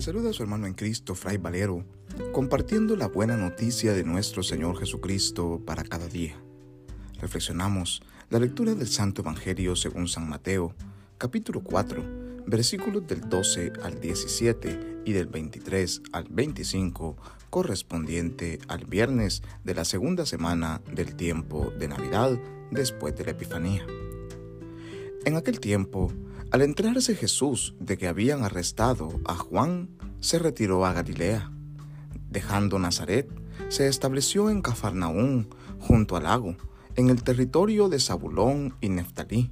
[0.00, 1.84] Saluda a su hermano en Cristo, Fray Valero,
[2.32, 6.40] compartiendo la buena noticia de nuestro Señor Jesucristo para cada día.
[7.20, 8.00] Reflexionamos
[8.30, 10.74] la lectura del Santo Evangelio según San Mateo,
[11.18, 12.02] capítulo 4,
[12.46, 17.18] versículos del 12 al 17 y del 23 al 25,
[17.50, 22.38] correspondiente al viernes de la segunda semana del tiempo de Navidad
[22.70, 23.86] después de la Epifanía.
[25.26, 26.10] En aquel tiempo,
[26.50, 29.88] al enterarse Jesús de que habían arrestado a Juan,
[30.20, 31.52] se retiró a Galilea.
[32.28, 33.28] Dejando Nazaret,
[33.68, 36.56] se estableció en Cafarnaún, junto al lago,
[36.96, 39.50] en el territorio de Zabulón y Neftalí.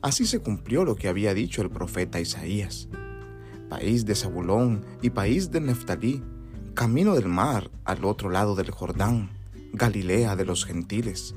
[0.00, 2.88] Así se cumplió lo que había dicho el profeta Isaías.
[3.68, 6.22] País de Zabulón y país de Neftalí,
[6.74, 9.30] camino del mar al otro lado del Jordán,
[9.72, 11.34] Galilea de los gentiles.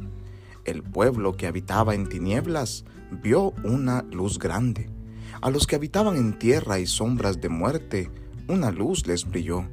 [0.65, 4.89] El pueblo que habitaba en tinieblas vio una luz grande.
[5.41, 8.09] A los que habitaban en tierra y sombras de muerte,
[8.47, 9.67] una luz les brilló.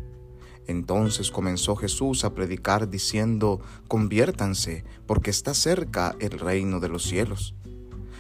[0.66, 7.54] Entonces comenzó Jesús a predicar diciendo, conviértanse, porque está cerca el reino de los cielos.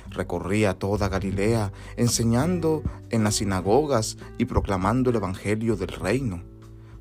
[0.08, 6.42] Recorría toda Galilea, enseñando en las sinagogas y proclamando el Evangelio del reino,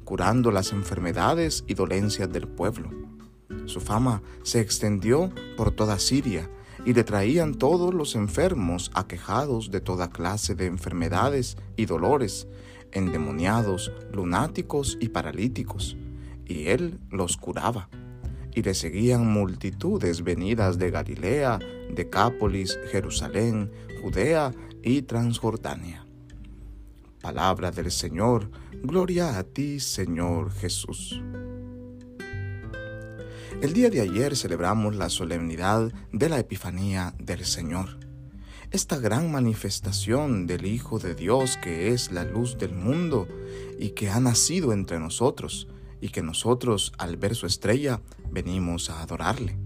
[0.04, 2.90] curando las enfermedades y dolencias del pueblo.
[3.66, 6.50] Su fama se extendió por toda Siria,
[6.86, 12.48] y le traían todos los enfermos aquejados de toda clase de enfermedades y dolores,
[12.92, 15.98] endemoniados, lunáticos y paralíticos,
[16.46, 17.90] y él los curaba.
[18.54, 21.60] Y le seguían multitudes venidas de Galilea,
[21.94, 24.52] Decápolis, Jerusalén, Judea
[24.84, 26.06] y Transjordania.
[27.22, 28.50] Palabra del Señor,
[28.84, 31.22] gloria a ti, Señor Jesús.
[33.62, 38.00] El día de ayer celebramos la solemnidad de la Epifanía del Señor.
[38.72, 43.28] Esta gran manifestación del Hijo de Dios que es la luz del mundo
[43.78, 45.68] y que ha nacido entre nosotros
[46.02, 48.02] y que nosotros al ver su estrella
[48.32, 49.60] venimos a adorarle.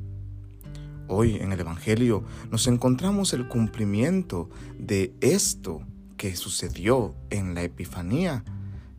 [1.08, 5.84] Hoy en el Evangelio nos encontramos el cumplimiento de esto
[6.18, 8.44] que sucedió en la Epifanía.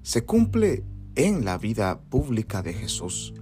[0.01, 0.85] Se cumple
[1.17, 3.35] en la vida pública de Jesús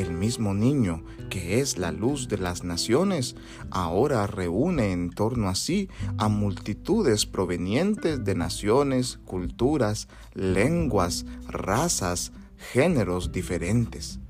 [0.00, 3.36] el mismo niño, que es la luz de las naciones,
[3.70, 5.88] ahora reúne en torno a sí
[6.18, 12.32] a multitudes provenientes de naciones, culturas, lenguas, razas,
[12.72, 14.20] géneros diferentes.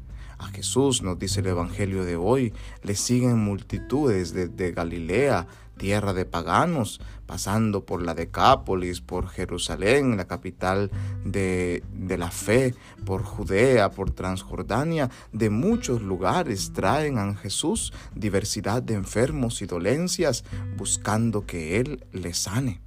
[0.41, 5.47] A Jesús, nos dice el Evangelio de hoy, le siguen multitudes desde Galilea,
[5.77, 10.91] tierra de paganos, pasando por la Decápolis, por Jerusalén, la capital
[11.27, 12.75] de, de, la fe,
[13.05, 20.45] por Judea, por Transjordania, de muchos lugares traen a Jesús diversidad de enfermos y dolencias,
[20.79, 22.81] buscando que Él les sane.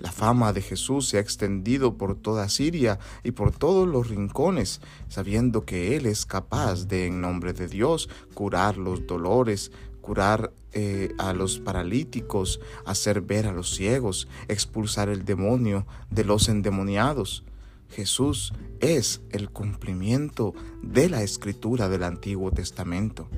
[0.00, 4.80] La fama de Jesús se ha extendido por toda Siria y por todos los rincones,
[5.08, 11.12] sabiendo que Él es capaz de, en nombre de Dios, curar los dolores, curar eh,
[11.18, 17.44] a los paralíticos, hacer ver a los ciegos, expulsar el demonio de los endemoniados.
[17.90, 23.28] Jesús es el cumplimiento de la escritura del Antiguo Testamento.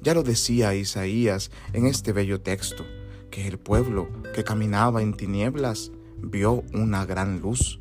[0.00, 2.84] Ya lo decía Isaías en este bello texto
[3.38, 7.80] que el pueblo que caminaba en tinieblas vio una gran luz,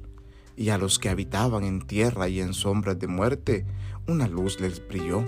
[0.55, 3.65] y a los que habitaban en tierra y en sombras de muerte,
[4.07, 5.27] una luz les brilló.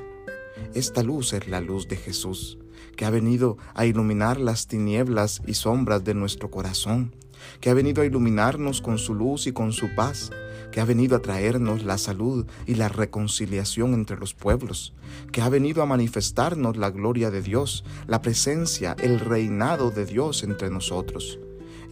[0.75, 2.59] Esta luz es la luz de Jesús,
[2.95, 7.15] que ha venido a iluminar las tinieblas y sombras de nuestro corazón,
[7.61, 10.31] que ha venido a iluminarnos con su luz y con su paz,
[10.71, 14.93] que ha venido a traernos la salud y la reconciliación entre los pueblos,
[15.31, 20.43] que ha venido a manifestarnos la gloria de Dios, la presencia, el reinado de Dios
[20.43, 21.39] entre nosotros.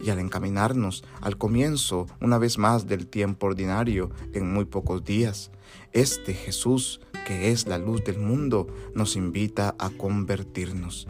[0.00, 5.50] Y al encaminarnos al comienzo, una vez más, del tiempo ordinario, en muy pocos días,
[5.92, 11.08] este Jesús, que es la luz del mundo, nos invita a convertirnos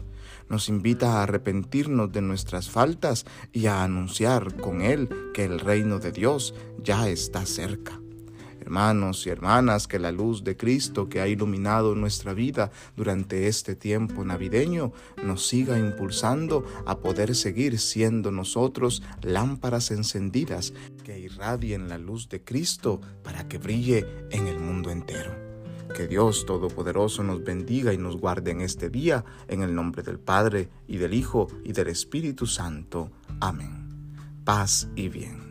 [0.49, 5.99] nos invita a arrepentirnos de nuestras faltas y a anunciar con Él que el reino
[5.99, 6.53] de Dios
[6.83, 7.99] ya está cerca.
[8.69, 13.75] Hermanos y hermanas, que la luz de Cristo que ha iluminado nuestra vida durante este
[13.75, 14.91] tiempo navideño
[15.23, 20.73] nos siga impulsando a poder seguir siendo nosotros lámparas encendidas
[21.03, 25.48] que irradien la luz de Cristo para que brille en el mundo entero.
[25.93, 30.19] Que Dios Todopoderoso nos bendiga y nos guarde en este día, en el nombre del
[30.19, 33.11] Padre, y del Hijo, y del Espíritu Santo.
[33.41, 34.13] Amén.
[34.43, 35.48] Paz y bien.